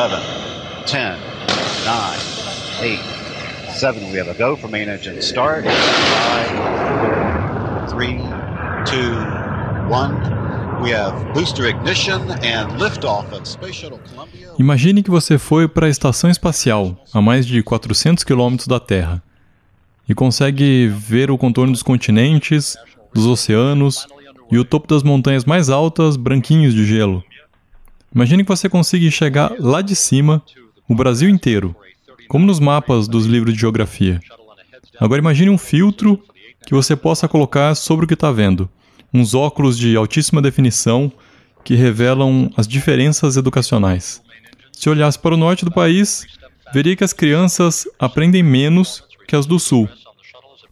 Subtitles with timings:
[0.00, 0.16] 11,
[0.86, 1.18] 10,
[1.84, 2.16] 9,
[2.80, 3.00] 8,
[3.74, 4.10] 7.
[4.10, 5.66] We have a go for main engine start.
[5.66, 8.16] 5, 3,
[8.86, 8.94] 2,
[9.90, 10.82] 1.
[10.82, 14.48] We have booster ignition and liftoff of Space Shuttle Columbia.
[14.58, 19.22] Imagine que você foi para a estação espacial, a mais de 400 quilômetros da Terra,
[20.08, 22.74] e consegue ver o contorno dos continentes,
[23.12, 24.06] dos oceanos
[24.50, 27.22] e o topo das montanhas mais altas, branquinhos de gelo.
[28.14, 30.42] Imagine que você consiga chegar lá de cima,
[30.88, 31.74] o Brasil inteiro,
[32.28, 34.20] como nos mapas dos livros de geografia.
[34.98, 36.22] Agora imagine um filtro
[36.66, 38.68] que você possa colocar sobre o que está vendo
[39.12, 41.12] uns óculos de altíssima definição
[41.64, 44.22] que revelam as diferenças educacionais.
[44.72, 46.26] Se olhasse para o norte do país,
[46.72, 49.88] veria que as crianças aprendem menos que as do sul.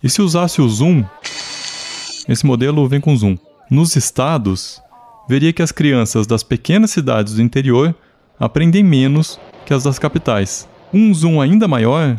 [0.03, 1.05] E se usasse o zoom,
[2.29, 3.37] esse modelo vem com zoom.
[3.71, 4.81] Nos estados,
[5.29, 7.95] veria que as crianças das pequenas cidades do interior
[8.41, 10.67] aprendem menos que as das capitais.
[10.93, 12.17] Um zoom ainda maior,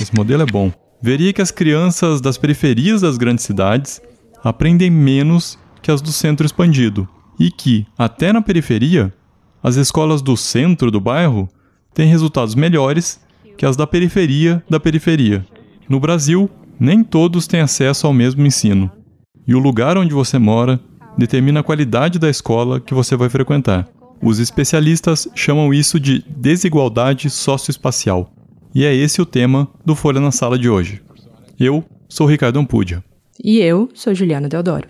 [0.00, 0.72] esse modelo é bom.
[1.02, 4.00] Veria que as crianças das periferias das grandes cidades
[4.42, 7.08] aprendem menos que as do centro expandido
[7.38, 9.12] e que, até na periferia,
[9.62, 11.48] as escolas do centro do bairro
[11.92, 13.20] têm resultados melhores
[13.58, 15.44] que as da periferia da periferia.
[15.88, 18.90] No Brasil, nem todos têm acesso ao mesmo ensino,
[19.46, 20.80] e o lugar onde você mora
[21.16, 23.88] determina a qualidade da escola que você vai frequentar.
[24.22, 28.32] Os especialistas chamam isso de desigualdade socioespacial.
[28.74, 31.02] E é esse o tema do Folha na Sala de hoje.
[31.58, 33.02] Eu sou Ricardo Ampudia.
[33.42, 34.88] E eu sou Juliana Deodoro.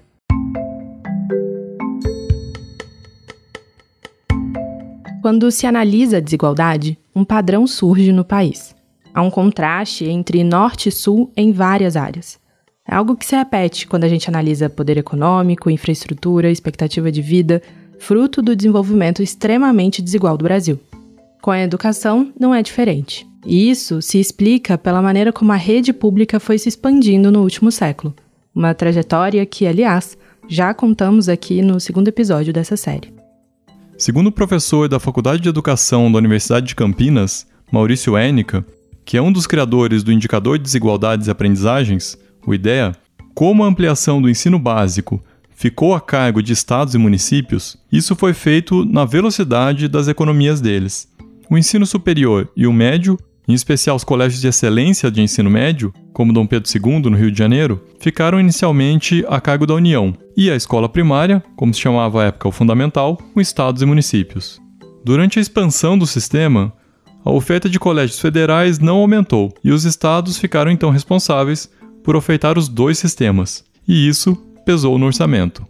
[5.23, 8.77] Quando se analisa a desigualdade, um padrão surge no país.
[9.13, 12.39] Há um contraste entre norte e sul em várias áreas.
[12.89, 17.61] É algo que se repete quando a gente analisa poder econômico, infraestrutura, expectativa de vida,
[17.99, 20.79] fruto do desenvolvimento extremamente desigual do Brasil.
[21.43, 23.27] Com a educação, não é diferente.
[23.45, 27.71] E isso se explica pela maneira como a rede pública foi se expandindo no último
[27.71, 28.15] século,
[28.55, 30.17] uma trajetória que, aliás,
[30.49, 33.13] já contamos aqui no segundo episódio dessa série.
[33.99, 38.65] Segundo o professor da Faculdade de Educação da Universidade de Campinas, Maurício Énica,
[39.05, 42.93] que é um dos criadores do Indicador de Desigualdades e Aprendizagens, o IDEA,
[43.35, 45.21] como a ampliação do ensino básico
[45.55, 51.09] ficou a cargo de estados e municípios, isso foi feito na velocidade das economias deles.
[51.51, 53.19] O ensino superior e o médio
[53.49, 57.31] em especial os colégios de excelência de ensino médio, como Dom Pedro II, no Rio
[57.31, 62.23] de Janeiro, ficaram inicialmente a cargo da União, e a escola primária, como se chamava
[62.23, 64.61] à época o fundamental, com estados e municípios.
[65.05, 66.73] Durante a expansão do sistema,
[67.25, 71.71] a oferta de colégios federais não aumentou, e os estados ficaram então responsáveis
[72.07, 75.67] por ofertar os dois sistemas, e isso pesou no orçamento.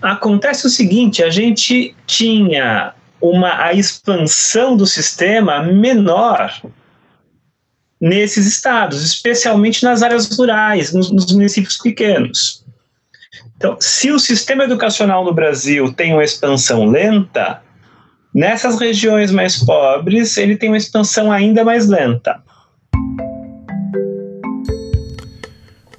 [0.00, 6.62] Acontece o seguinte: a gente tinha uma a expansão do sistema menor
[8.00, 12.64] nesses estados, especialmente nas áreas rurais, nos, nos municípios pequenos.
[13.56, 17.62] Então, se o sistema educacional no Brasil tem uma expansão lenta,
[18.32, 22.40] nessas regiões mais pobres ele tem uma expansão ainda mais lenta.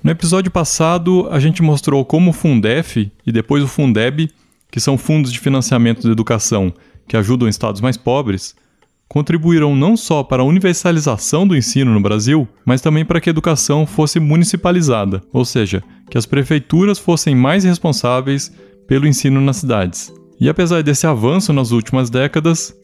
[0.04, 4.30] No episódio passado, a gente mostrou como o Fundef e depois o Fundeb,
[4.70, 6.74] que são fundos de financiamento da educação,
[7.08, 8.54] que ajudam estados mais pobres,
[9.08, 13.32] contribuíram não só para a universalização do ensino no Brasil, mas também para que a
[13.32, 18.52] educação fosse municipalizada, ou seja, que as prefeituras fossem mais responsáveis
[18.86, 20.14] pelo ensino nas cidades.
[20.38, 22.76] E apesar desse avanço nas últimas décadas,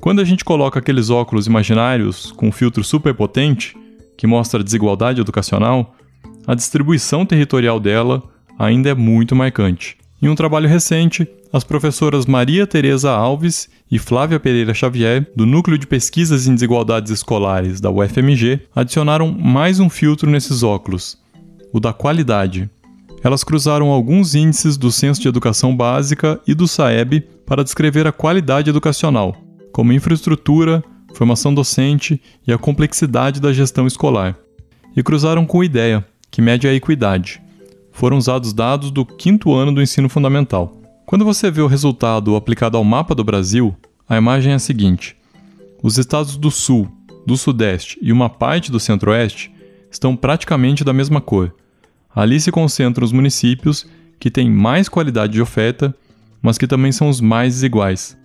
[0.00, 3.76] quando a gente coloca aqueles óculos imaginários com um filtro super potente,
[4.16, 5.96] que mostra a desigualdade educacional,
[6.46, 8.22] a distribuição territorial dela
[8.58, 9.96] ainda é muito marcante.
[10.22, 15.78] Em um trabalho recente, as professoras Maria Tereza Alves e Flávia Pereira Xavier, do Núcleo
[15.78, 21.18] de Pesquisas em Desigualdades Escolares da UFMG, adicionaram mais um filtro nesses óculos,
[21.72, 22.70] o da qualidade.
[23.22, 28.12] Elas cruzaram alguns índices do Censo de Educação Básica e do SAEB para descrever a
[28.12, 29.36] qualidade educacional,
[29.72, 30.84] como infraestrutura,
[31.14, 34.36] formação docente e a complexidade da gestão escolar.
[34.96, 37.42] E cruzaram com o IDEA, que mede a equidade.
[37.92, 40.76] Foram usados dados do quinto ano do ensino fundamental.
[41.06, 43.74] Quando você vê o resultado aplicado ao mapa do Brasil,
[44.08, 45.16] a imagem é a seguinte:
[45.82, 46.88] os estados do Sul,
[47.26, 49.52] do Sudeste e uma parte do Centro-Oeste
[49.90, 51.54] estão praticamente da mesma cor.
[52.14, 53.86] Ali se concentram os municípios
[54.18, 55.94] que têm mais qualidade de oferta,
[56.42, 58.16] mas que também são os mais desiguais,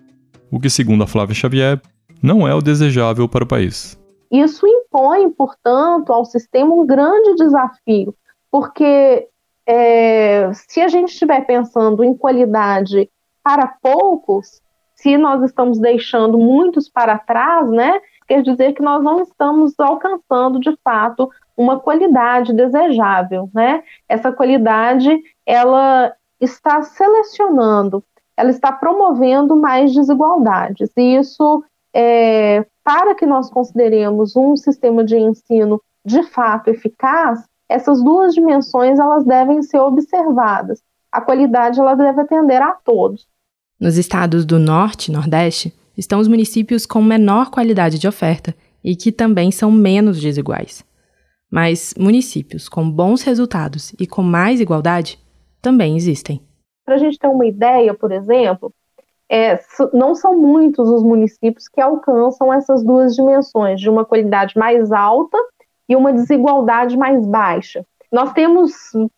[0.52, 1.82] o que, segundo a Flávia Xavier,
[2.22, 3.98] não é o desejável para o país.
[4.32, 8.16] Isso impõe, portanto, ao sistema um grande desafio,
[8.50, 9.28] porque
[9.68, 13.10] é, se a gente estiver pensando em qualidade
[13.44, 14.62] para poucos,
[14.98, 20.58] Se nós estamos deixando muitos para trás, né, quer dizer que nós não estamos alcançando
[20.60, 23.84] de fato uma qualidade desejável, né?
[24.08, 28.04] Essa qualidade ela está selecionando,
[28.38, 31.64] ela está promovendo mais desigualdades e isso
[31.96, 39.00] é, para que nós consideremos um sistema de ensino de fato eficaz, essas duas dimensões
[39.00, 40.84] elas devem ser observadas.
[41.10, 43.26] A qualidade ela deve atender a todos.
[43.80, 48.54] Nos estados do Norte e Nordeste estão os municípios com menor qualidade de oferta
[48.84, 50.84] e que também são menos desiguais.
[51.50, 55.18] Mas municípios com bons resultados e com mais igualdade
[55.62, 56.42] também existem.
[56.86, 58.74] Para a gente ter uma ideia, por exemplo,
[59.30, 59.60] é,
[59.94, 65.38] não são muitos os municípios que alcançam essas duas dimensões, de uma qualidade mais alta
[65.90, 67.86] e uma desigualdade mais baixa.
[68.12, 68.72] Nós temos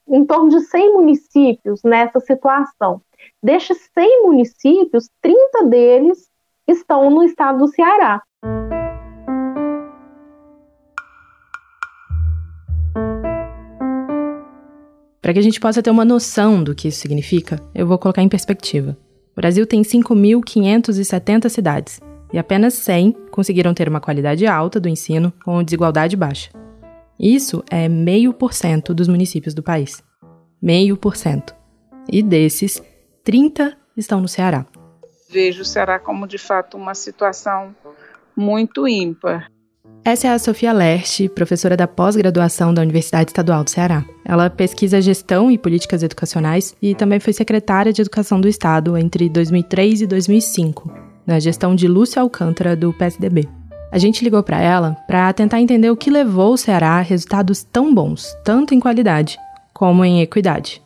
[0.08, 3.02] em torno de 100 municípios nessa situação.
[3.44, 6.28] Destes 100 municípios, 30 deles
[6.68, 8.22] estão no estado do Ceará.
[15.22, 18.22] Para que a gente possa ter uma noção do que isso significa, eu vou colocar
[18.22, 18.98] em perspectiva.
[19.38, 22.00] O Brasil tem 5.570 cidades
[22.34, 26.50] e apenas 100 conseguiram ter uma qualidade alta do ensino com desigualdade baixa.
[27.20, 30.04] Isso é meio por cento dos municípios do país.
[30.60, 31.56] Meio por cento.
[32.12, 32.82] E desses,
[33.24, 34.66] 30 estão no Ceará.
[35.30, 37.76] Vejo o Ceará como de fato uma situação
[38.36, 39.52] muito ímpar.
[40.04, 44.06] Essa é a Sofia Leste, professora da pós-graduação da Universidade Estadual do Ceará.
[44.24, 49.28] Ela pesquisa gestão e políticas educacionais e também foi secretária de Educação do Estado entre
[49.28, 50.92] 2003 e 2005,
[51.26, 53.48] na gestão de Lúcia Alcântara, do PSDB.
[53.92, 57.64] A gente ligou para ela para tentar entender o que levou o Ceará a resultados
[57.64, 59.38] tão bons, tanto em qualidade
[59.74, 60.82] como em equidade.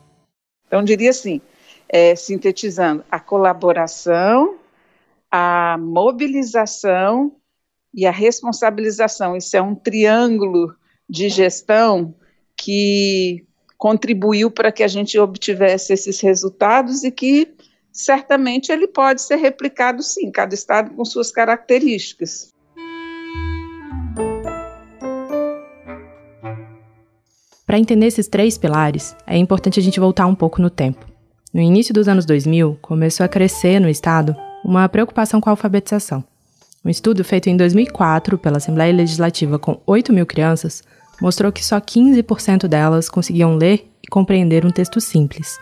[0.68, 1.42] Então, diria assim,
[1.88, 4.56] é, sintetizando, a colaboração,
[5.30, 7.32] a mobilização
[7.94, 9.36] e a responsabilização.
[9.36, 10.74] Isso é um triângulo
[11.10, 12.16] de gestão
[12.56, 13.46] que
[13.78, 17.54] contribuiu para que a gente obtivesse esses resultados e que
[17.92, 22.54] certamente ele pode ser replicado sim, cada estado com suas características.
[27.66, 31.06] Para entender esses três pilares, é importante a gente voltar um pouco no tempo.
[31.54, 36.24] No início dos anos 2000, começou a crescer no estado uma preocupação com a alfabetização.
[36.84, 40.84] Um estudo feito em 2004 pela Assembleia Legislativa com 8 mil crianças
[41.22, 45.60] mostrou que só 15% delas conseguiam ler e compreender um texto simples.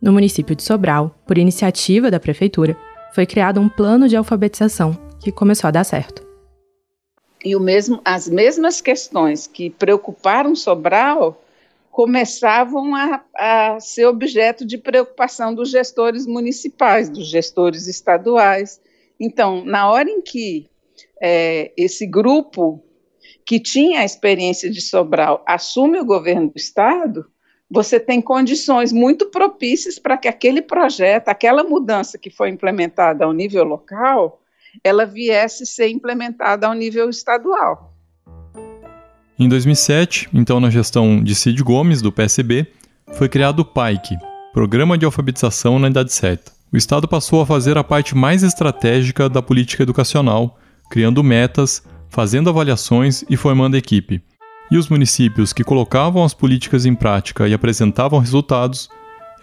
[0.00, 2.76] No município de Sobral, por iniciativa da prefeitura,
[3.14, 6.26] foi criado um plano de alfabetização que começou a dar certo.
[7.44, 11.40] E mesmo, as mesmas questões que preocuparam Sobral
[11.88, 18.80] começavam a, a ser objeto de preocupação dos gestores municipais, dos gestores estaduais,
[19.24, 20.66] então, na hora em que
[21.22, 22.82] é, esse grupo
[23.46, 27.24] que tinha a experiência de Sobral assume o governo do Estado,
[27.70, 33.32] você tem condições muito propícias para que aquele projeto, aquela mudança que foi implementada ao
[33.32, 34.42] nível local,
[34.82, 37.94] ela viesse ser implementada ao nível estadual.
[39.38, 42.66] Em 2007, então na gestão de Cid Gomes, do PSB,
[43.12, 44.16] foi criado o PAIC,
[44.52, 49.28] Programa de Alfabetização na Idade Certa o Estado passou a fazer a parte mais estratégica
[49.28, 50.58] da política educacional,
[50.90, 54.22] criando metas, fazendo avaliações e formando equipe.
[54.70, 58.88] E os municípios que colocavam as políticas em prática e apresentavam resultados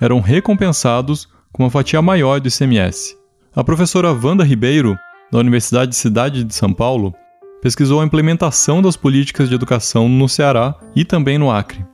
[0.01, 3.15] eram recompensados com uma fatia maior do ICMS.
[3.55, 4.97] A professora Wanda Ribeiro,
[5.31, 7.13] da Universidade de Cidade de São Paulo,
[7.61, 11.85] pesquisou a implementação das políticas de educação no Ceará e também no Acre.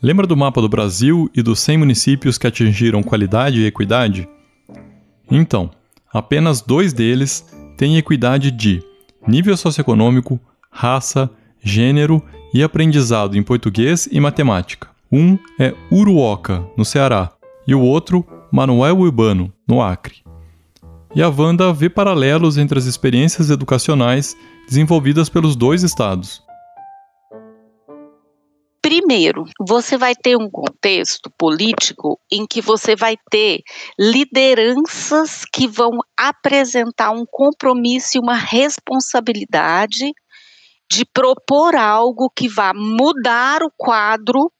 [0.00, 4.28] Lembra do mapa do Brasil e dos 100 municípios que atingiram qualidade e equidade?
[5.30, 5.70] Então,
[6.12, 7.44] apenas dois deles
[7.76, 8.82] têm equidade de
[9.26, 10.38] nível socioeconômico,
[10.70, 11.30] raça,
[11.62, 14.88] gênero e aprendizado em português e matemática.
[15.10, 17.32] Um é Uruoca, no Ceará,
[17.66, 20.22] e o outro, Manuel Urbano, no Acre.
[21.14, 24.36] E a Wanda vê paralelos entre as experiências educacionais
[24.68, 26.43] desenvolvidas pelos dois estados.
[28.84, 33.62] Primeiro, você vai ter um contexto político em que você vai ter
[33.98, 40.12] lideranças que vão apresentar um compromisso e uma responsabilidade
[40.92, 44.52] de propor algo que vá mudar o quadro,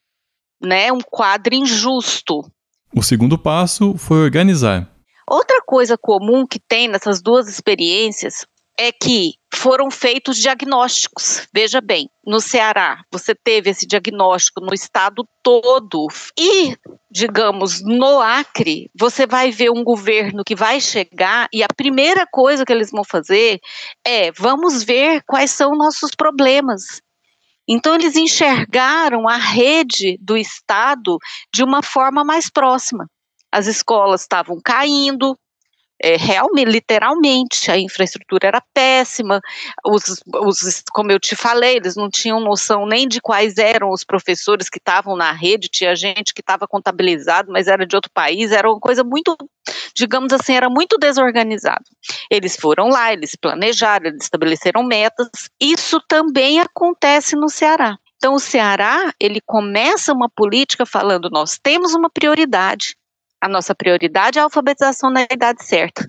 [0.58, 2.50] né, um quadro injusto.
[2.96, 4.90] O segundo passo foi organizar.
[5.28, 8.46] Outra coisa comum que tem nessas duas experiências
[8.78, 11.46] é que foram feitos diagnósticos.
[11.52, 16.06] Veja bem, no Ceará, você teve esse diagnóstico no estado todo.
[16.38, 16.76] E,
[17.10, 22.64] digamos, no Acre, você vai ver um governo que vai chegar e a primeira coisa
[22.64, 23.60] que eles vão fazer
[24.04, 27.00] é: vamos ver quais são nossos problemas.
[27.66, 31.16] Então, eles enxergaram a rede do Estado
[31.52, 33.08] de uma forma mais próxima.
[33.50, 35.38] As escolas estavam caindo,
[36.04, 39.40] é, realmente, literalmente, a infraestrutura era péssima,
[39.86, 44.04] os, os, como eu te falei, eles não tinham noção nem de quais eram os
[44.04, 48.52] professores que estavam na rede, tinha gente que estava contabilizado, mas era de outro país,
[48.52, 49.34] era uma coisa muito,
[49.94, 51.84] digamos assim, era muito desorganizado.
[52.30, 57.96] Eles foram lá, eles planejaram, eles estabeleceram metas, isso também acontece no Ceará.
[58.18, 62.94] Então, o Ceará, ele começa uma política falando, nós temos uma prioridade,
[63.44, 66.08] a nossa prioridade é a alfabetização na idade certa.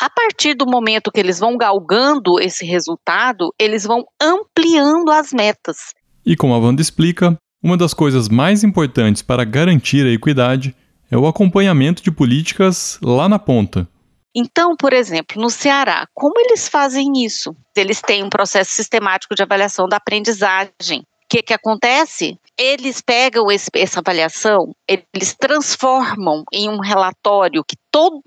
[0.00, 5.92] A partir do momento que eles vão galgando esse resultado, eles vão ampliando as metas.
[6.24, 10.74] E como a Wanda explica, uma das coisas mais importantes para garantir a equidade
[11.10, 13.86] é o acompanhamento de políticas lá na ponta.
[14.34, 17.54] Então, por exemplo, no Ceará, como eles fazem isso?
[17.76, 21.04] Eles têm um processo sistemático de avaliação da aprendizagem.
[21.26, 22.38] O que, que acontece?
[22.56, 28.22] Eles pegam esse, essa avaliação, eles transformam em um relatório que todo,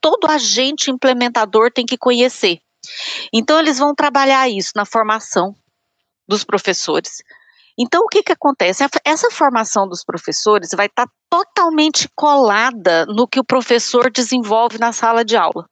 [0.00, 2.58] todo agente implementador tem que conhecer.
[3.32, 5.54] Então, eles vão trabalhar isso na formação
[6.26, 7.22] dos professores.
[7.78, 8.84] Então, o que, que acontece?
[9.04, 15.24] Essa formação dos professores vai estar totalmente colada no que o professor desenvolve na sala
[15.24, 15.68] de aula.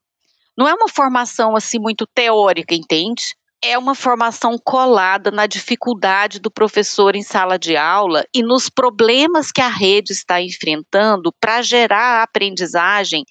[0.56, 3.34] Não é uma formação assim muito teórica, entende?
[3.64, 9.52] É uma formação colada na dificuldade do professor em sala de aula e nos problemas
[9.52, 13.24] que a rede está enfrentando para gerar a aprendizagem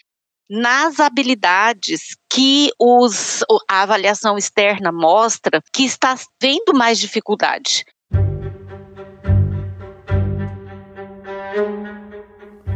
[0.50, 7.85] nas habilidades que os, a avaliação externa mostra que está vendo mais dificuldade.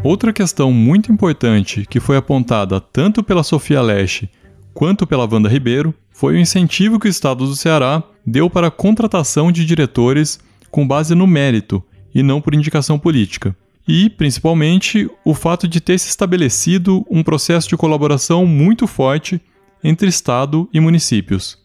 [0.03, 4.29] Outra questão muito importante que foi apontada tanto pela Sofia Leste
[4.73, 8.71] quanto pela Wanda Ribeiro foi o incentivo que o Estado do Ceará deu para a
[8.71, 10.39] contratação de diretores
[10.71, 13.53] com base no mérito e não por indicação política.
[13.85, 19.41] E, principalmente, o fato de ter se estabelecido um processo de colaboração muito forte
[19.83, 21.57] entre Estado e municípios.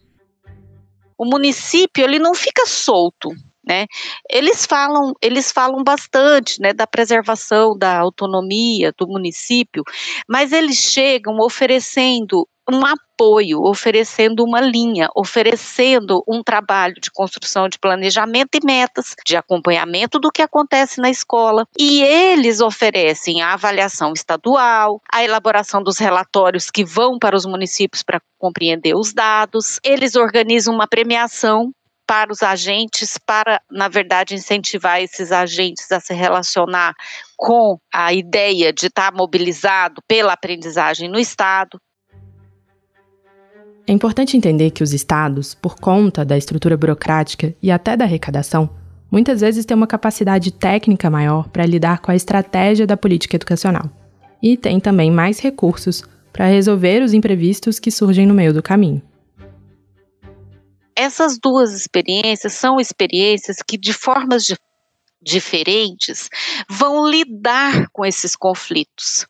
[1.17, 3.29] O município ele não fica solto,
[3.65, 3.85] né?
[4.29, 9.81] Eles falam, eles falam bastante, né, da preservação da autonomia do município,
[10.27, 17.79] mas eles chegam oferecendo um apoio, oferecendo uma linha, oferecendo um trabalho de construção de
[17.79, 21.65] planejamento e metas, de acompanhamento do que acontece na escola.
[21.77, 28.03] E eles oferecem a avaliação estadual, a elaboração dos relatórios que vão para os municípios
[28.03, 31.71] para compreender os dados, eles organizam uma premiação
[32.07, 36.93] para os agentes, para, na verdade, incentivar esses agentes a se relacionar
[37.37, 41.79] com a ideia de estar mobilizado pela aprendizagem no Estado.
[43.87, 48.69] É importante entender que os estados, por conta da estrutura burocrática e até da arrecadação,
[49.09, 53.89] muitas vezes têm uma capacidade técnica maior para lidar com a estratégia da política educacional.
[54.41, 59.01] E tem também mais recursos para resolver os imprevistos que surgem no meio do caminho.
[60.95, 64.55] Essas duas experiências são experiências que, de formas de
[65.23, 66.29] diferentes,
[66.67, 69.27] vão lidar com esses conflitos,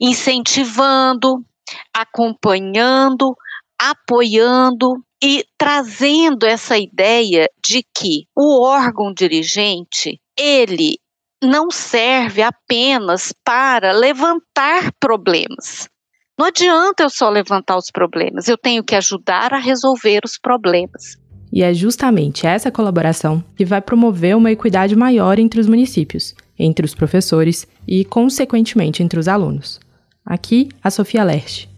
[0.00, 1.44] incentivando,
[1.92, 3.36] acompanhando,
[3.80, 10.98] apoiando e trazendo essa ideia de que o órgão dirigente, ele
[11.42, 15.88] não serve apenas para levantar problemas.
[16.38, 21.16] Não adianta eu só levantar os problemas, eu tenho que ajudar a resolver os problemas.
[21.52, 26.84] E é justamente essa colaboração que vai promover uma equidade maior entre os municípios, entre
[26.84, 29.80] os professores e, consequentemente, entre os alunos.
[30.24, 31.68] Aqui, a Sofia Leste.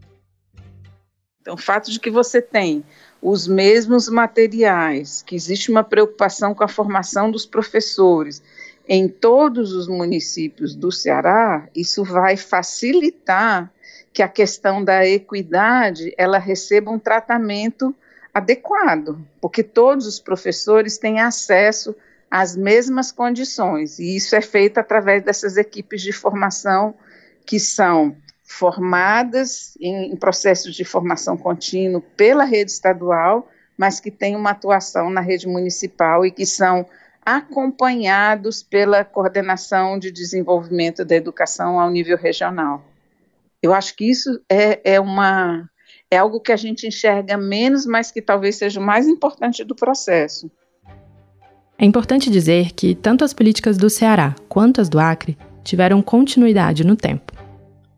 [1.40, 2.85] Então, o fato de que você tem
[3.23, 8.42] os mesmos materiais, que existe uma preocupação com a formação dos professores
[8.88, 13.73] em todos os municípios do Ceará, isso vai facilitar
[14.12, 17.94] que a questão da equidade ela receba um tratamento
[18.35, 21.94] adequado, porque todos os professores têm acesso
[22.30, 26.94] às mesmas condições, e isso é feito através dessas equipes de formação
[27.44, 28.16] que são
[28.50, 35.09] formadas em, em processos de formação contínua pela rede estadual, mas que têm uma atuação
[35.09, 36.85] na rede municipal e que são
[37.25, 42.85] acompanhados pela coordenação de desenvolvimento da educação ao nível regional.
[43.62, 45.71] Eu acho que isso é, é, uma,
[46.11, 49.76] é algo que a gente enxerga menos, mas que talvez seja o mais importante do
[49.76, 50.50] processo.
[51.78, 56.85] É importante dizer que tanto as políticas do Ceará quanto as do Acre tiveram continuidade
[56.85, 57.39] no tempo.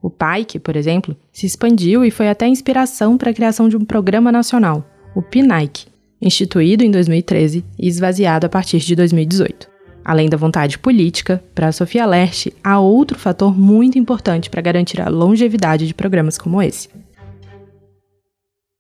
[0.03, 3.85] O PAIC, por exemplo, se expandiu e foi até inspiração para a criação de um
[3.85, 5.87] programa nacional, o PNAIC,
[6.21, 9.71] instituído em 2013 e esvaziado a partir de 2018.
[10.05, 15.01] Além da vontade política, para a Sofia Leste há outro fator muito importante para garantir
[15.01, 16.89] a longevidade de programas como esse.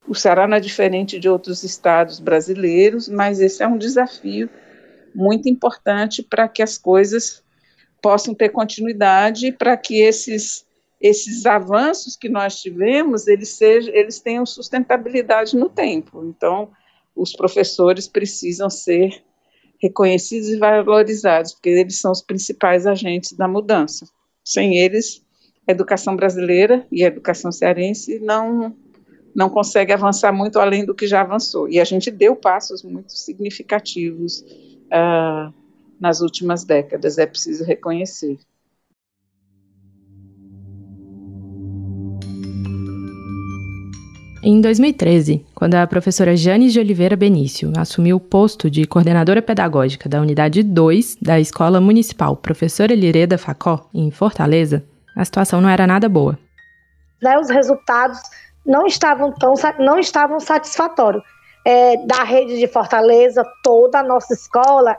[0.08, 4.50] O Ceará não é diferente de outros estados brasileiros, mas esse é um desafio
[5.14, 7.44] muito importante para que as coisas
[8.02, 10.66] possam ter continuidade e para que esses
[11.02, 16.24] esses avanços que nós tivemos eles sejam eles tenham sustentabilidade no tempo.
[16.24, 16.70] Então,
[17.14, 19.22] os professores precisam ser
[19.78, 24.06] reconhecidos e valorizados, porque eles são os principais agentes da mudança.
[24.44, 25.20] Sem eles,
[25.68, 28.74] a educação brasileira e a educação cearense não
[29.34, 31.66] não consegue avançar muito além do que já avançou.
[31.66, 35.52] E a gente deu passos muito significativos uh,
[35.98, 38.38] nas últimas décadas, é preciso reconhecer.
[44.44, 50.08] Em 2013, quando a professora Janes de Oliveira Benício assumiu o posto de coordenadora pedagógica
[50.08, 54.82] da unidade 2 da Escola Municipal Professora Lireda Facó, em Fortaleza,
[55.16, 56.36] a situação não era nada boa.
[57.22, 58.18] Né, os resultados
[58.66, 61.22] não estavam, tão, não estavam satisfatórios.
[61.64, 64.96] É, da rede de Fortaleza, toda a nossa escola,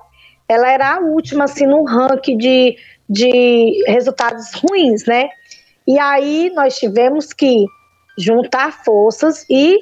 [0.47, 2.77] ela era a última assim, no ranking de,
[3.09, 5.27] de resultados ruins, né?
[5.85, 7.65] E aí nós tivemos que
[8.17, 9.79] juntar forças e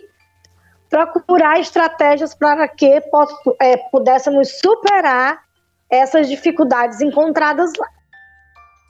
[0.89, 3.01] procurar estratégias para que
[3.61, 5.39] é, pudéssemos superar
[5.89, 7.87] essas dificuldades encontradas lá.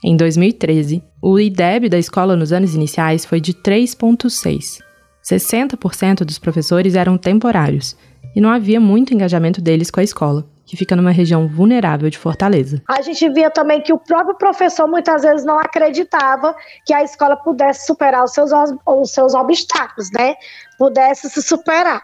[0.04, 4.80] Em 2013, o IDEB da escola nos anos iniciais foi de 3,6.
[5.24, 7.96] 60% dos professores eram temporários
[8.36, 12.18] e não havia muito engajamento deles com a escola que fica numa região vulnerável de
[12.18, 12.82] Fortaleza.
[12.88, 17.36] A gente via também que o próprio professor muitas vezes não acreditava que a escola
[17.36, 18.52] pudesse superar os seus,
[18.86, 20.36] os seus obstáculos, né?
[20.78, 22.04] Pudesse se superar.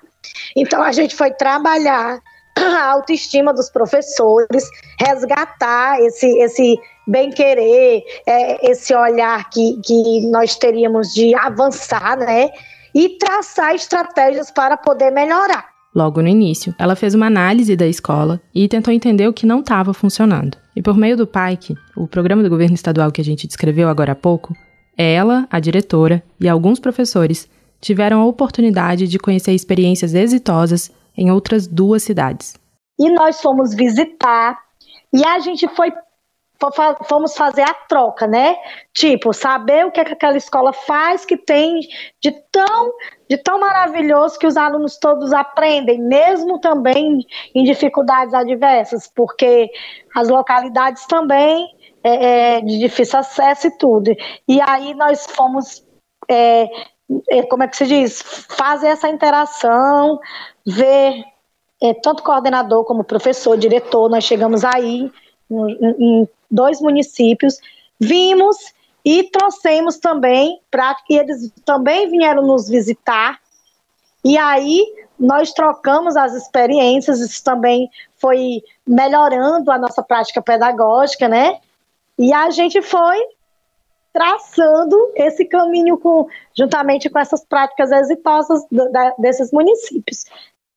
[0.54, 2.20] Então a gente foi trabalhar
[2.58, 11.14] a autoestima dos professores, resgatar esse, esse bem-querer, é, esse olhar que, que nós teríamos
[11.14, 12.50] de avançar, né?
[12.94, 15.77] E traçar estratégias para poder melhorar.
[15.98, 19.62] Logo no início, ela fez uma análise da escola e tentou entender o que não
[19.62, 20.56] estava funcionando.
[20.76, 24.12] E por meio do PAIC, o programa do governo estadual que a gente descreveu agora
[24.12, 24.54] há pouco,
[24.96, 27.50] ela, a diretora e alguns professores
[27.82, 32.54] tiveram a oportunidade de conhecer experiências exitosas em outras duas cidades.
[33.00, 34.56] E nós fomos visitar
[35.12, 35.92] e a gente foi
[37.08, 38.56] fomos fazer a troca, né?
[38.94, 41.80] Tipo, saber o que, é que aquela escola faz que tem
[42.22, 42.94] de tão,
[43.30, 49.70] de tão maravilhoso que os alunos todos aprendem, mesmo também em dificuldades adversas, porque
[50.16, 51.68] as localidades também
[52.04, 54.16] é, é de difícil acesso e tudo.
[54.48, 55.84] E aí nós fomos,
[56.30, 56.70] é,
[57.30, 58.22] é como é que se diz?
[58.22, 60.20] Fazer essa interação,
[60.66, 61.24] ver
[61.82, 65.12] é, tanto coordenador como professor, diretor, nós chegamos aí
[65.50, 67.60] em dois municípios,
[68.00, 68.58] vimos
[69.10, 73.40] e trouxemos também para que eles também vieram nos visitar.
[74.22, 74.86] E aí
[75.18, 81.58] nós trocamos as experiências, isso também foi melhorando a nossa prática pedagógica, né?
[82.20, 83.18] E a gente foi
[84.12, 90.26] traçando esse caminho com, juntamente com essas práticas exitosas do, da, desses municípios.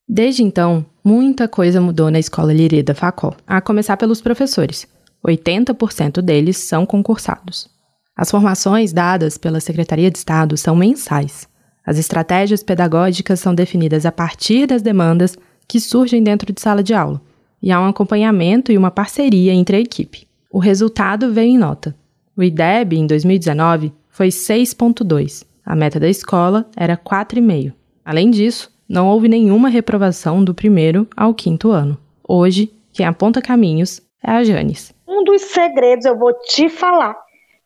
[0.07, 4.87] Desde então, muita coisa mudou na escola Lireda Facó, a começar pelos professores.
[5.21, 7.80] 80% deles são concursados.
[8.15, 11.47] As formações dadas pela Secretaria de Estado são mensais.
[11.85, 16.93] As estratégias pedagógicas são definidas a partir das demandas que surgem dentro de sala de
[16.93, 17.21] aula,
[17.61, 20.27] e há um acompanhamento e uma parceria entre a equipe.
[20.51, 21.95] O resultado veio em nota.
[22.35, 25.45] O IDEB, em 2019, foi 6,2.
[25.65, 27.73] A meta da escola era 4,5.
[28.03, 31.97] Além disso, não houve nenhuma reprovação do primeiro ao quinto ano.
[32.27, 37.15] Hoje, quem aponta caminhos é a Janes um dos segredos eu vou te falar,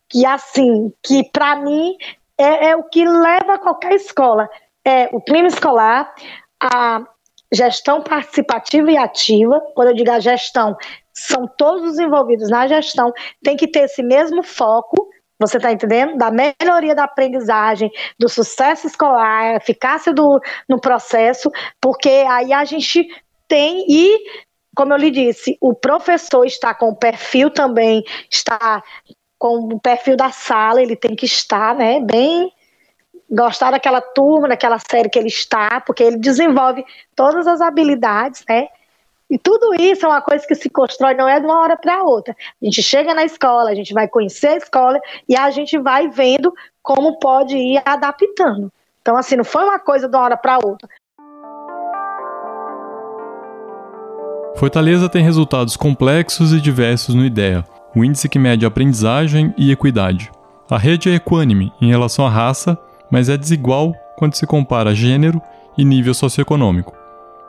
[0.09, 1.95] que assim, que para mim
[2.37, 4.49] é, é, o que leva qualquer escola,
[4.83, 6.13] é o clima escolar,
[6.61, 7.03] a
[7.51, 10.75] gestão participativa e ativa, quando eu digo a gestão,
[11.13, 16.17] são todos os envolvidos na gestão, tem que ter esse mesmo foco, você está entendendo?
[16.17, 21.49] Da melhoria da aprendizagem, do sucesso escolar, eficácia do, no processo,
[21.81, 23.07] porque aí a gente
[23.47, 24.19] tem e
[24.75, 28.83] como eu lhe disse, o professor está com o perfil também, está
[29.37, 32.51] com o perfil da sala, ele tem que estar, né, bem
[33.29, 38.67] gostar daquela turma, daquela série que ele está, porque ele desenvolve todas as habilidades, né?
[39.29, 42.03] E tudo isso é uma coisa que se constrói, não é de uma hora para
[42.03, 42.35] outra.
[42.61, 46.07] A gente chega na escola, a gente vai conhecer a escola e a gente vai
[46.07, 48.71] vendo como pode ir adaptando.
[49.01, 50.87] Então, assim, não foi uma coisa de uma hora para outra.
[54.55, 60.29] Fortaleza tem resultados complexos e diversos no IDEA, o índice que mede aprendizagem e equidade.
[60.69, 62.77] A rede é equânime em relação à raça,
[63.09, 65.41] mas é desigual quando se compara gênero
[65.77, 66.93] e nível socioeconômico.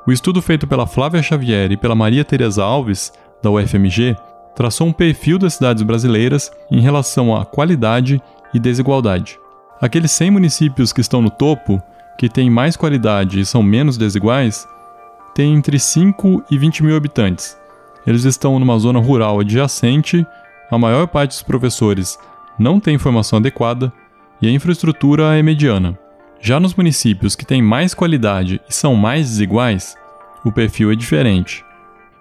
[0.07, 4.17] O estudo feito pela Flávia Xavier e pela Maria Teresa Alves, da UFMG,
[4.55, 8.23] traçou um perfil das cidades brasileiras em relação à qualidade
[8.55, 9.39] e desigualdade.
[9.81, 11.83] Aqueles 100 municípios que estão no topo,
[12.17, 14.67] que têm mais qualidade e são menos desiguais,
[15.35, 17.57] têm entre 5 e 20 mil habitantes.
[18.07, 20.25] Eles estão numa zona rural adjacente,
[20.71, 22.19] a maior parte dos professores
[22.59, 23.93] não tem formação adequada
[24.41, 25.99] e a infraestrutura é mediana.
[26.41, 29.97] Já nos municípios que têm mais qualidade e são mais desiguais,
[30.45, 31.65] o perfil é diferente.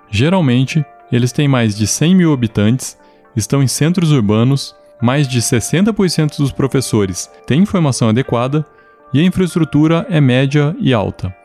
[0.09, 2.97] Geralmente, eles têm mais de 100 mil habitantes,
[3.35, 8.65] estão em centros urbanos, mais de 60% dos professores têm formação adequada
[9.13, 11.35] e a infraestrutura é média e alta.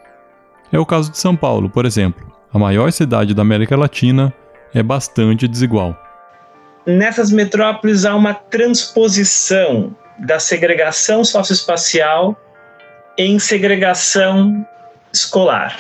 [0.72, 2.29] É o caso de São Paulo, por exemplo.
[2.52, 4.32] A maior cidade da América Latina
[4.74, 5.96] é bastante desigual.
[6.84, 12.36] Nessas metrópoles há uma transposição da segregação socioespacial
[13.16, 14.66] em segregação
[15.12, 15.78] escolar.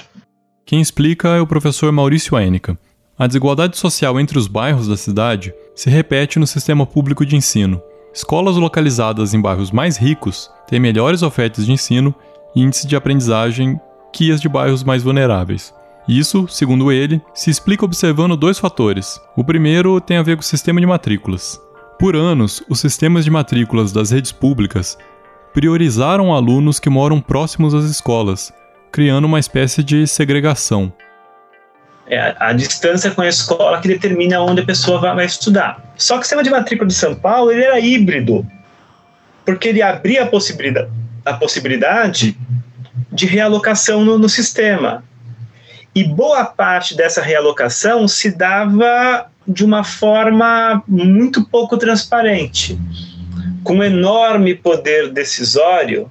[0.64, 2.78] Quem explica é o professor Maurício Enica.
[3.18, 7.82] A desigualdade social entre os bairros da cidade se repete no sistema público de ensino.
[8.14, 12.14] Escolas localizadas em bairros mais ricos têm melhores ofertas de ensino
[12.54, 13.80] e índice de aprendizagem
[14.12, 15.74] que as de bairros mais vulneráveis.
[16.08, 19.20] Isso, segundo ele, se explica observando dois fatores.
[19.36, 21.60] O primeiro tem a ver com o sistema de matrículas.
[21.98, 24.96] Por anos, os sistemas de matrículas das redes públicas
[25.52, 28.52] priorizaram alunos que moram próximos às escolas,
[28.90, 30.92] criando uma espécie de segregação.
[32.06, 35.92] É a distância com a escola que determina onde a pessoa vai estudar.
[35.96, 38.44] Só que o sistema de matrícula de São Paulo ele era híbrido,
[39.44, 40.90] porque ele abria a possibilidade,
[41.24, 42.36] a possibilidade
[43.12, 45.04] de realocação no, no sistema.
[45.94, 52.78] E boa parte dessa realocação se dava de uma forma muito pouco transparente,
[53.64, 56.10] com enorme poder decisório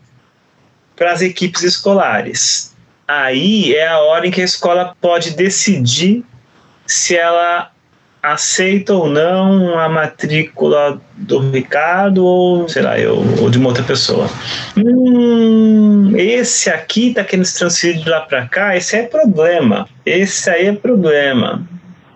[0.96, 2.76] para as equipes escolares.
[3.08, 6.26] Aí é a hora em que a escola pode decidir
[6.86, 7.72] se ela
[8.22, 13.84] aceita ou não a matrícula do Ricardo ou, sei lá, eu, ou de uma outra
[13.84, 14.30] pessoa.
[14.78, 19.88] Hum, esse aqui tá querendo se transferir de lá para cá, esse é problema.
[20.06, 21.68] Esse aí é problema.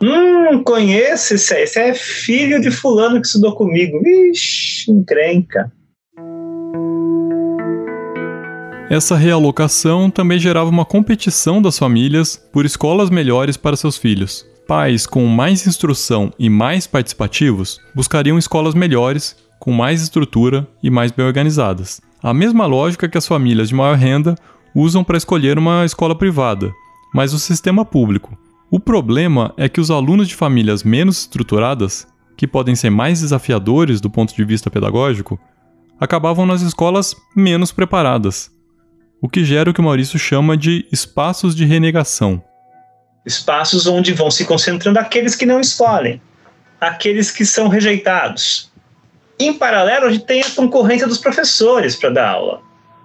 [0.01, 4.01] Hum, conheço esse aí, esse é filho de fulano que estudou comigo.
[4.03, 5.71] Vixe, encrenca.
[8.89, 14.45] Essa realocação também gerava uma competição das famílias por escolas melhores para seus filhos.
[14.67, 21.11] Pais com mais instrução e mais participativos buscariam escolas melhores, com mais estrutura e mais
[21.11, 21.99] bem organizadas.
[22.21, 24.35] A mesma lógica que as famílias de maior renda
[24.73, 26.71] usam para escolher uma escola privada,
[27.13, 28.37] mas o sistema público.
[28.71, 33.99] O problema é que os alunos de famílias menos estruturadas, que podem ser mais desafiadores
[33.99, 35.37] do ponto de vista pedagógico,
[35.99, 38.49] acabavam nas escolas menos preparadas,
[39.21, 42.41] o que gera o que Maurício chama de espaços de renegação
[43.25, 46.21] espaços onde vão se concentrando aqueles que não escolhem,
[46.79, 48.71] aqueles que são rejeitados.
[49.39, 52.61] Em paralelo, a gente tem a concorrência dos professores para dar aula.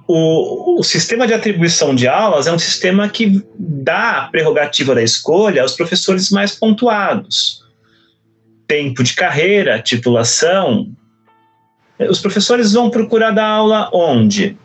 [0.07, 5.03] O, o, sistema de atribuição de aulas é um sistema que dá a prerrogativa da
[5.03, 7.63] escolha aos professores mais pontuados.
[8.67, 10.91] Tempo de carreira, titulação.
[11.99, 14.57] Os professores vão procurar dar aula onde?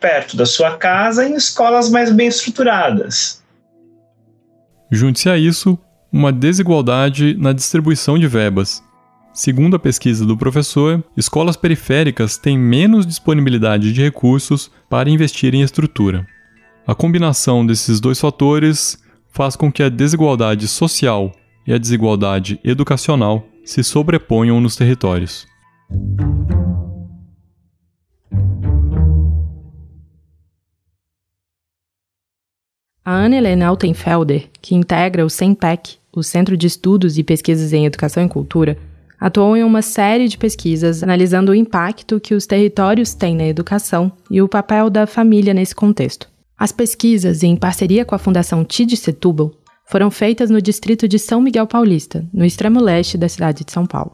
[0.00, 3.43] Perto da sua casa, em escolas mais bem estruturadas.
[4.94, 5.76] Junte-se a isso
[6.12, 8.80] uma desigualdade na distribuição de verbas.
[9.32, 15.62] Segundo a pesquisa do professor, escolas periféricas têm menos disponibilidade de recursos para investir em
[15.62, 16.24] estrutura.
[16.86, 18.96] A combinação desses dois fatores
[19.32, 21.32] faz com que a desigualdade social
[21.66, 25.44] e a desigualdade educacional se sobreponham nos territórios.
[33.04, 37.84] A Ana Helena Altenfelder, que integra o CEMPEC, o Centro de Estudos e Pesquisas em
[37.84, 38.78] Educação e Cultura,
[39.20, 44.10] atuou em uma série de pesquisas analisando o impacto que os territórios têm na educação
[44.30, 46.30] e o papel da família nesse contexto.
[46.58, 49.52] As pesquisas, em parceria com a Fundação TID Setúbal,
[49.84, 53.84] foram feitas no distrito de São Miguel Paulista, no extremo leste da cidade de São
[53.84, 54.12] Paulo.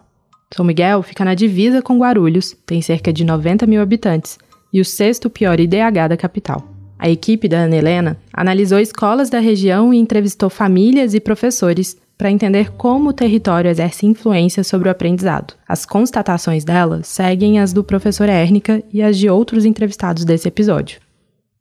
[0.53, 4.37] São Miguel fica na divisa com Guarulhos, tem cerca de 90 mil habitantes
[4.73, 6.80] e o sexto pior IDH da capital.
[7.03, 12.31] A equipe da Ana Helena analisou escolas da região e entrevistou famílias e professores para
[12.31, 15.55] entender como o território exerce influência sobre o aprendizado.
[15.67, 21.01] As constatações dela seguem as do professor Érnica e as de outros entrevistados desse episódio.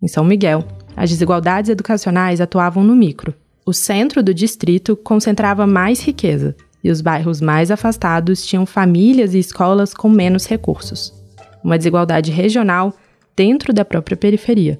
[0.01, 3.33] Em São Miguel, as desigualdades educacionais atuavam no micro.
[3.65, 9.39] O centro do distrito concentrava mais riqueza e os bairros mais afastados tinham famílias e
[9.39, 11.13] escolas com menos recursos.
[11.63, 12.93] Uma desigualdade regional
[13.37, 14.77] dentro da própria periferia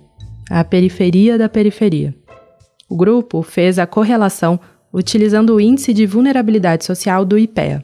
[0.49, 2.15] a periferia da periferia.
[2.89, 4.59] O grupo fez a correlação
[4.91, 7.83] utilizando o Índice de Vulnerabilidade Social do IPEA.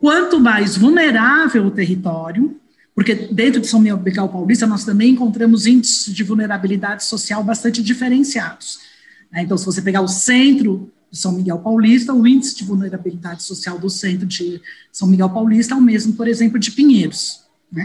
[0.00, 2.58] Quanto mais vulnerável o território,
[2.94, 8.78] porque dentro de São Miguel Paulista nós também encontramos índices de vulnerabilidade social bastante diferenciados.
[9.30, 9.42] Né?
[9.42, 13.78] Então, se você pegar o centro de São Miguel Paulista, o índice de vulnerabilidade social
[13.78, 14.60] do centro de
[14.92, 17.42] São Miguel Paulista é o mesmo, por exemplo, de Pinheiros.
[17.70, 17.84] Né?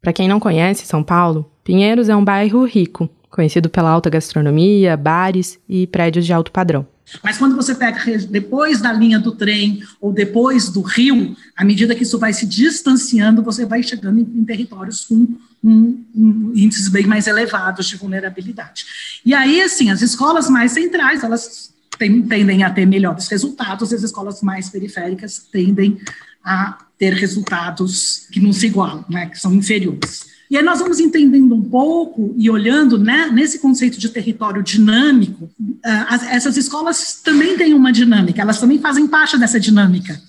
[0.00, 4.96] Para quem não conhece São Paulo, Pinheiros é um bairro rico, conhecido pela alta gastronomia,
[4.96, 6.84] bares e prédios de alto padrão.
[7.22, 11.94] Mas quando você pega depois da linha do trem ou depois do rio, à medida
[11.94, 15.28] que isso vai se distanciando, você vai chegando em, territórios com
[15.62, 18.84] um, um, índices bem mais elevados de vulnerabilidade.
[19.24, 24.42] E aí, assim, as escolas mais centrais, elas tendem a ter melhores resultados, as escolas
[24.42, 26.00] mais periféricas tendem
[26.44, 30.29] a ter resultados que não se igualam, né, que são inferiores.
[30.50, 35.44] E aí nós vamos entendendo um pouco e olhando né, nesse conceito de território dinâmico,
[35.44, 40.20] uh, essas escolas também têm uma dinâmica, elas também fazem parte dessa dinâmica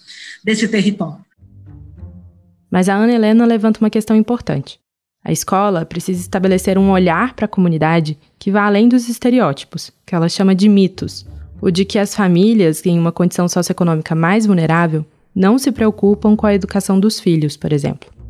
[0.44, 1.26] desse território.
[2.70, 4.80] Mas a Ana Helena levanta uma questão importante.
[5.24, 10.14] A escola precisa estabelecer um olhar para a comunidade que vá além dos estereótipos, que
[10.14, 11.26] ela chama de mitos,
[11.60, 15.04] o de que as famílias em uma condição socioeconômica mais vulnerável
[15.34, 18.21] não se preocupam com a educação dos filhos, por exemplo.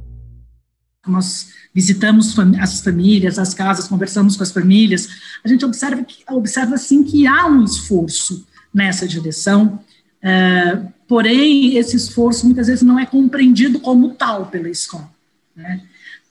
[1.07, 5.09] Nós visitamos as famílias, as casas, conversamos com as famílias,
[5.43, 9.79] a gente observa, que, observa sim que há um esforço nessa direção,
[10.21, 15.09] é, porém, esse esforço muitas vezes não é compreendido como tal pela escola.
[15.55, 15.81] Né?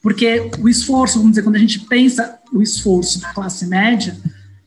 [0.00, 4.16] Porque o esforço, vamos dizer, quando a gente pensa o esforço da classe média,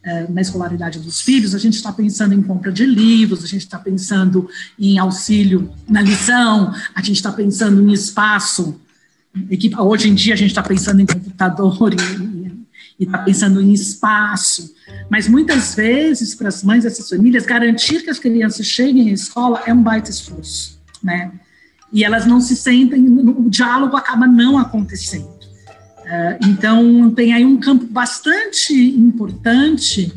[0.03, 3.61] é, na escolaridade dos filhos, a gente está pensando em compra de livros, a gente
[3.61, 8.81] está pensando em auxílio na lição, a gente está pensando em espaço
[9.79, 11.93] hoje em dia a gente está pensando em computador
[12.99, 14.73] e está pensando em espaço,
[15.09, 19.61] mas muitas vezes para as mães dessas famílias garantir que as crianças cheguem à escola
[19.65, 21.31] é um baita esforço, né?
[21.91, 25.29] E elas não se sentem, o diálogo acaba não acontecendo.
[26.03, 30.11] Uh, então tem aí um campo bastante importante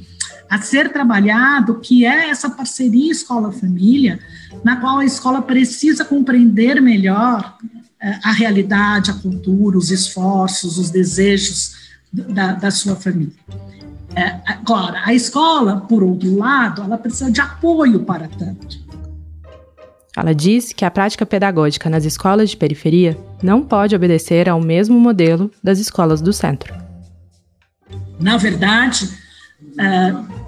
[0.48, 4.18] a ser trabalhado, que é essa parceria escola-família,
[4.64, 7.58] na qual a escola precisa compreender melhor
[8.22, 11.74] a realidade, a cultura, os esforços, os desejos
[12.12, 13.34] da, da sua família.
[14.14, 18.78] É, agora, a escola, por outro lado, ela precisa de apoio para tanto.
[20.16, 24.98] Ela diz que a prática pedagógica nas escolas de periferia não pode obedecer ao mesmo
[24.98, 26.74] modelo das escolas do centro.
[28.18, 29.10] Na verdade,
[29.78, 29.84] é,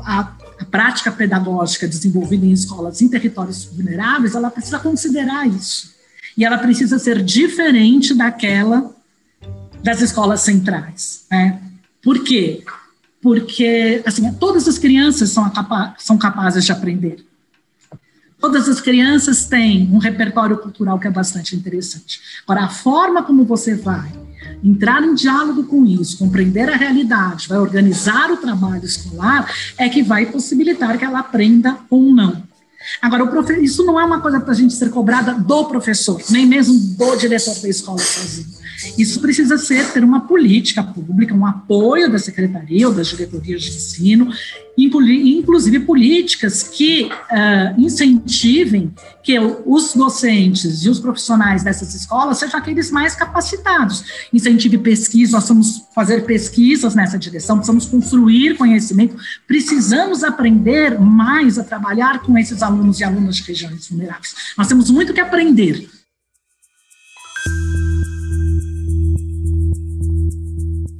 [0.05, 5.98] a, a prática pedagógica desenvolvida em escolas em territórios vulneráveis, ela precisa considerar isso
[6.39, 8.95] e ela precisa ser diferente daquela
[9.83, 11.27] das escolas centrais.
[11.29, 11.61] Né?
[12.01, 12.63] Por quê?
[13.21, 17.25] Porque assim, todas as crianças são, capa são capazes de aprender.
[18.41, 22.21] Todas as crianças têm um repertório cultural que é bastante interessante.
[22.45, 24.13] Agora, a forma como você vai
[24.63, 30.05] entrar em diálogo com isso, compreender a realidade, vai organizar o trabalho escolar, é que
[30.05, 32.48] vai possibilitar que ela aprenda ou não.
[33.01, 33.55] Agora, profe...
[33.61, 37.17] isso não é uma coisa para a gente ser cobrada do professor, nem mesmo do
[37.17, 38.59] diretor da escola sozinho.
[38.97, 43.71] Isso precisa ser ter uma política pública, um apoio da secretaria ou das diretorias de
[43.71, 44.33] ensino,
[44.77, 52.91] inclusive políticas que uh, incentivem que os docentes e os profissionais dessas escolas sejam aqueles
[52.91, 54.05] mais capacitados.
[54.33, 59.17] Incentive pesquisa, nós vamos fazer pesquisas nessa direção, precisamos construir conhecimento,
[59.49, 64.33] precisamos aprender mais a trabalhar com esses alunos e alunas de regiões vulneráveis.
[64.57, 65.89] Nós temos muito que aprender.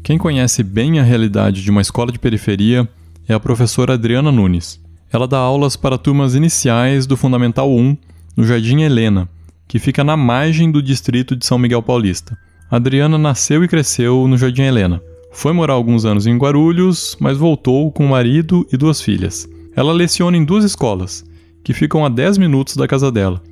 [0.03, 2.89] Quem conhece bem a realidade de uma escola de periferia
[3.29, 4.81] é a professora Adriana Nunes.
[5.13, 7.97] Ela dá aulas para turmas iniciais do Fundamental 1
[8.37, 9.29] no Jardim Helena,
[9.69, 12.37] que fica na margem do distrito de São Miguel Paulista.
[12.71, 15.01] Adriana nasceu e cresceu no Jardim Helena.
[15.33, 19.49] Foi morar alguns anos em Guarulhos, mas voltou com o marido e duas filhas.
[19.75, 21.25] Ela leciona em duas escolas,
[21.65, 23.43] que ficam a 10 minutos da casa dela,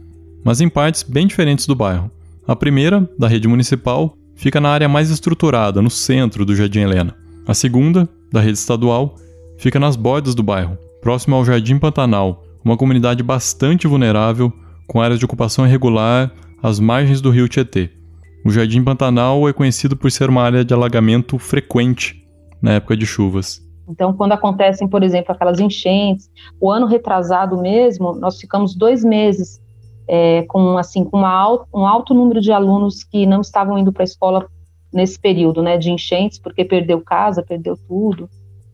[0.45, 2.11] mas em partes bem diferentes do bairro.
[2.47, 7.17] A primeira, da rede municipal, fica na área mais estruturada, no centro do Jardim Helena.
[7.47, 9.17] A segunda, da rede estadual,
[9.57, 14.53] fica nas bordas do bairro, próximo ao Jardim Pantanal, uma comunidade bastante vulnerável,
[14.87, 16.31] com áreas de ocupação irregular
[16.63, 17.97] às margens do rio Tietê.
[18.45, 22.25] O Jardim Pantanal é conhecido por ser uma área de alagamento frequente
[22.63, 23.65] na época de chuvas.
[23.89, 26.29] Então, quando acontecem, por exemplo, aquelas enchentes,
[26.61, 29.61] o ano retrasado mesmo, nós ficamos dois meses
[30.09, 34.03] é, com assim com alto, um alto número de alunos que não estavam indo para
[34.03, 34.47] a escola
[34.93, 38.29] nesse período, né, de enchentes, porque perdeu casa, perdeu tudo.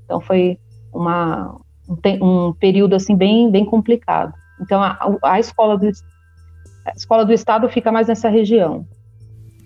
[0.04, 0.58] Então, foi
[0.92, 4.32] uma, um, um período assim bem bem complicado.
[4.60, 5.90] Então, a, a escola do
[6.84, 8.86] a escola do estado fica mais nessa região.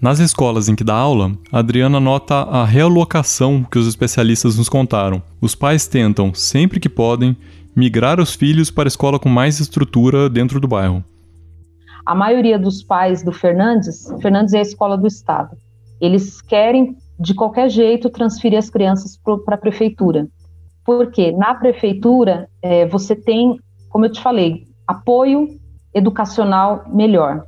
[0.01, 5.23] Nas escolas em que dá aula, Adriana nota a realocação que os especialistas nos contaram.
[5.41, 7.35] Os pais tentam, sempre que podem,
[7.75, 11.03] migrar os filhos para a escola com mais estrutura dentro do bairro.
[12.05, 15.57] A maioria dos pais do Fernandes, Fernandes é a escola do estado,
[16.01, 20.29] eles querem de qualquer jeito transferir as crianças para a prefeitura.
[20.85, 25.49] Porque na prefeitura é, você tem, como eu te falei, apoio
[25.95, 27.45] educacional melhor.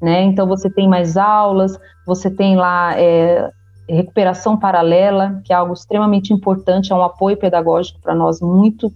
[0.00, 0.22] Né?
[0.22, 3.50] Então você tem mais aulas, você tem lá é,
[3.88, 8.92] recuperação paralela, que é algo extremamente importante, é um apoio pedagógico para nós muito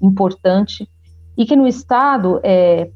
[0.00, 0.88] importante,
[1.36, 2.90] e que no estado é,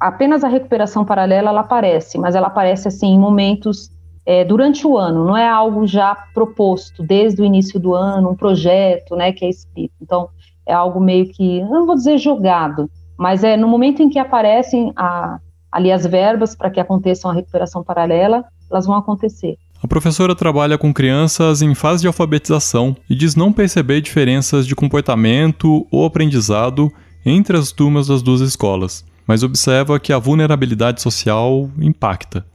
[0.00, 3.90] apenas a recuperação paralela ela aparece, mas ela aparece assim em momentos
[4.24, 8.36] é, durante o ano, não é algo já proposto desde o início do ano, um
[8.36, 9.94] projeto, né, que é escrito.
[10.00, 10.28] Então
[10.64, 14.92] é algo meio que, não vou dizer jogado, mas é no momento em que aparecem
[14.96, 15.38] a,
[15.72, 19.56] ali as verbas para que aconteça uma recuperação paralela, elas vão acontecer.
[19.82, 24.76] A professora trabalha com crianças em fase de alfabetização e diz não perceber diferenças de
[24.76, 26.92] comportamento ou aprendizado
[27.26, 32.46] entre as turmas das duas escolas, mas observa que a vulnerabilidade social impacta.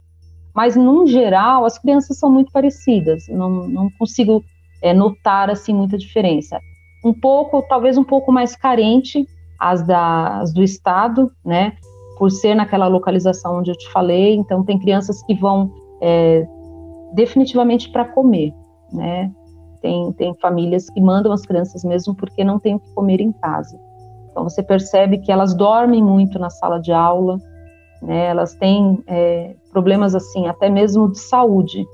[0.54, 4.42] Mas, no geral, as crianças são muito parecidas, não, não consigo
[4.82, 6.58] é, notar assim muita diferença.
[7.04, 9.26] Um pouco, talvez um pouco mais carente
[9.58, 11.74] as, das do Estado, né?
[12.18, 14.34] Por ser naquela localização onde eu te falei.
[14.34, 15.70] Então, tem crianças que vão
[16.02, 16.46] é,
[17.14, 18.52] definitivamente para comer,
[18.92, 19.32] né?
[19.80, 23.30] Tem, tem famílias que mandam as crianças mesmo porque não tem o que comer em
[23.30, 23.78] casa.
[24.30, 27.38] Então, você percebe que elas dormem muito na sala de aula,
[28.02, 28.26] né?
[28.26, 31.86] Elas têm é, problemas, assim, até mesmo de saúde.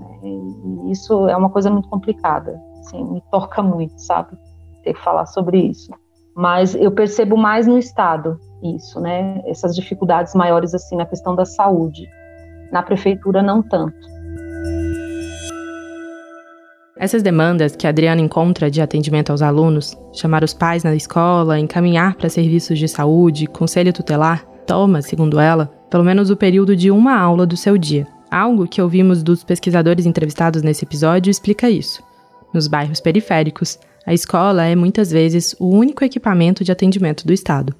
[0.00, 0.18] Né?
[0.24, 4.36] E isso é uma coisa muito complicada, assim, me toca muito, sabe?
[4.82, 5.92] Ter que falar sobre isso.
[6.34, 9.42] Mas eu percebo mais no Estado, isso, né?
[9.46, 12.08] Essas dificuldades maiores assim na questão da saúde.
[12.70, 14.12] Na prefeitura não tanto.
[16.96, 21.58] Essas demandas que a Adriana encontra de atendimento aos alunos, chamar os pais na escola,
[21.58, 26.92] encaminhar para serviços de saúde, conselho tutelar, toma, segundo ela, pelo menos o período de
[26.92, 28.06] uma aula do seu dia.
[28.30, 32.02] Algo que ouvimos dos pesquisadores entrevistados nesse episódio explica isso.
[32.54, 37.74] Nos bairros periféricos, a escola é muitas vezes o único equipamento de atendimento do Estado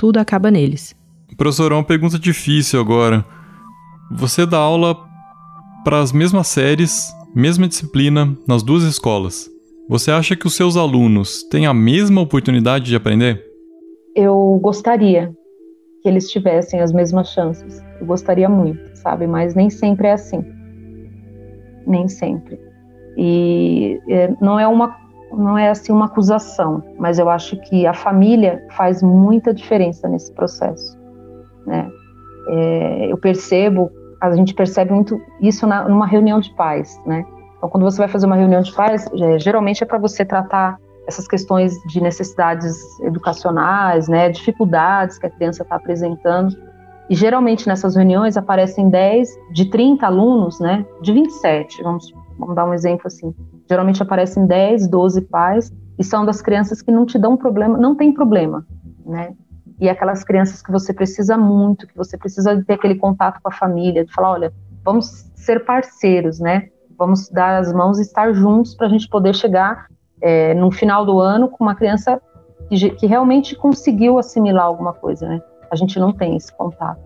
[0.00, 0.96] tudo acaba neles.
[1.36, 3.22] Professor, uma pergunta difícil agora.
[4.10, 4.96] Você dá aula
[5.84, 9.50] para as mesmas séries, mesma disciplina, nas duas escolas.
[9.90, 13.44] Você acha que os seus alunos têm a mesma oportunidade de aprender?
[14.16, 15.34] Eu gostaria
[16.02, 17.82] que eles tivessem as mesmas chances.
[18.00, 19.26] Eu gostaria muito, sabe?
[19.26, 20.42] Mas nem sempre é assim.
[21.86, 22.58] Nem sempre.
[23.18, 24.96] E é, não é uma
[25.32, 30.32] não é assim uma acusação, mas eu acho que a família faz muita diferença nesse
[30.32, 30.98] processo,
[31.66, 31.90] né?
[32.48, 33.90] É, eu percebo,
[34.20, 37.24] a gente percebe muito isso na, numa reunião de pais, né?
[37.56, 40.78] Então, quando você vai fazer uma reunião de pais, é, geralmente é para você tratar
[41.06, 46.56] essas questões de necessidades educacionais, né, dificuldades que a criança está apresentando.
[47.08, 52.64] E geralmente nessas reuniões aparecem 10, de 30 alunos, né, de 27, vamos, vamos dar
[52.64, 53.34] um exemplo assim.
[53.70, 57.94] Geralmente aparecem 10, 12 pais e são das crianças que não te dão problema, não
[57.94, 58.66] tem problema,
[59.06, 59.32] né?
[59.80, 63.52] E aquelas crianças que você precisa muito, que você precisa ter aquele contato com a
[63.52, 64.52] família, de falar, olha,
[64.84, 66.68] vamos ser parceiros, né?
[66.98, 69.86] Vamos dar as mãos e estar juntos para a gente poder chegar
[70.20, 72.20] é, no final do ano com uma criança
[72.68, 75.40] que, que realmente conseguiu assimilar alguma coisa, né?
[75.70, 77.00] A gente não tem esse contato.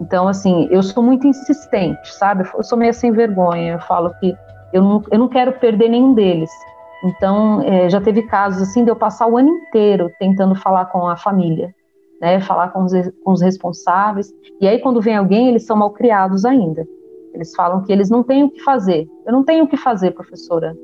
[0.00, 2.44] Então, assim, eu sou muito insistente, sabe?
[2.54, 3.74] Eu sou meio sem vergonha.
[3.74, 4.36] Eu falo que
[4.72, 6.50] eu não, eu não quero perder nenhum deles.
[7.04, 11.08] Então, é, já teve casos assim de eu passar o ano inteiro tentando falar com
[11.08, 11.74] a família,
[12.20, 12.92] né, falar com os,
[13.24, 14.32] com os responsáveis.
[14.60, 16.86] E aí, quando vem alguém, eles são mal criados ainda.
[17.34, 19.08] Eles falam que eles não têm o que fazer.
[19.26, 20.76] Eu não tenho o que fazer, professora.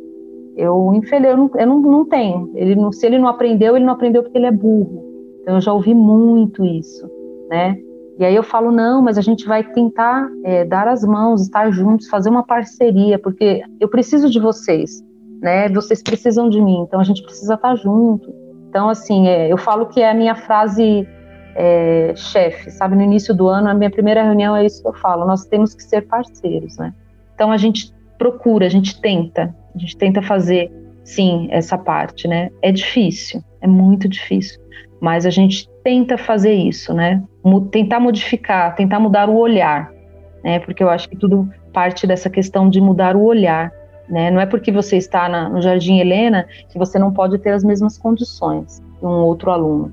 [0.56, 2.50] Eu, infelizmente, eu, não, eu não, não tenho.
[2.54, 5.04] Ele não, se ele não aprendeu, ele não aprendeu porque ele é burro.
[5.42, 7.08] Então, eu já ouvi muito isso,
[7.48, 7.78] né?
[8.18, 11.70] E aí eu falo, não, mas a gente vai tentar é, dar as mãos, estar
[11.70, 15.04] juntos, fazer uma parceria, porque eu preciso de vocês,
[15.40, 15.68] né?
[15.68, 18.34] Vocês precisam de mim, então a gente precisa estar junto.
[18.68, 21.06] Então, assim, é, eu falo que é a minha frase
[21.54, 22.96] é, chefe, sabe?
[22.96, 25.72] No início do ano, a minha primeira reunião é isso que eu falo, nós temos
[25.72, 26.92] que ser parceiros, né?
[27.34, 30.72] Então a gente procura, a gente tenta, a gente tenta fazer,
[31.04, 32.50] sim, essa parte, né?
[32.62, 34.60] É difícil, é muito difícil,
[35.00, 37.22] mas a gente tenta fazer isso, né?
[37.70, 39.90] Tentar modificar, tentar mudar o olhar,
[40.42, 40.58] né?
[40.60, 43.72] Porque eu acho que tudo parte dessa questão de mudar o olhar,
[44.08, 44.30] né?
[44.30, 47.62] Não é porque você está na, no Jardim Helena que você não pode ter as
[47.62, 49.92] mesmas condições que um outro aluno.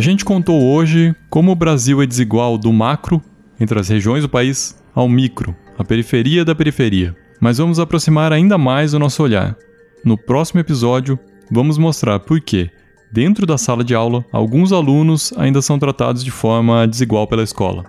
[0.00, 3.20] A gente contou hoje como o Brasil é desigual do macro,
[3.60, 7.14] entre as regiões do país, ao micro, a periferia da periferia.
[7.38, 9.54] Mas vamos aproximar ainda mais o nosso olhar.
[10.02, 11.18] No próximo episódio,
[11.50, 12.70] vamos mostrar por que,
[13.12, 17.84] dentro da sala de aula, alguns alunos ainda são tratados de forma desigual pela escola.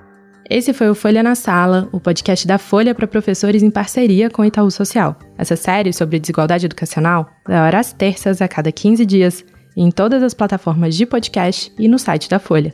[0.49, 4.41] Esse foi o Folha na Sala, o podcast da Folha para professores em parceria com
[4.41, 5.18] o Itaú Social.
[5.38, 9.45] Essa série sobre desigualdade educacional vai ao às terças a cada 15 dias
[9.76, 12.74] em todas as plataformas de podcast e no site da Folha.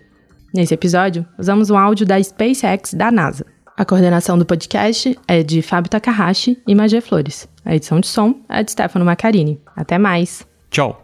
[0.54, 3.46] Nesse episódio, usamos um áudio da SpaceX da NASA.
[3.78, 7.48] A coordenação do podcast é de Fábio Takahashi e Magé Flores.
[7.64, 9.62] A edição de som é de Stefano Macarini.
[9.76, 10.48] Até mais.
[10.72, 11.04] Tchau.